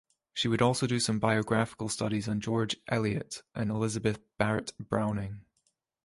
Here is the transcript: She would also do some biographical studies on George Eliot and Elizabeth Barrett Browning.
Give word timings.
She 0.33 0.47
would 0.47 0.63
also 0.63 0.87
do 0.87 0.99
some 0.99 1.19
biographical 1.19 1.87
studies 1.87 2.27
on 2.27 2.41
George 2.41 2.75
Eliot 2.87 3.43
and 3.53 3.69
Elizabeth 3.69 4.17
Barrett 4.39 4.73
Browning. 4.79 5.41